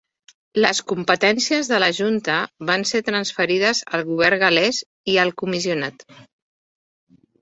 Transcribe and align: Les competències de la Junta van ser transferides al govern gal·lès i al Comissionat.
Les 0.63 0.77
competències 0.91 1.67
de 1.71 1.79
la 1.83 1.89
Junta 1.97 2.37
van 2.69 2.85
ser 2.93 3.03
transferides 3.11 3.83
al 3.99 4.07
govern 4.09 4.43
gal·lès 4.45 4.81
i 5.15 5.19
al 5.25 5.35
Comissionat. 5.43 6.07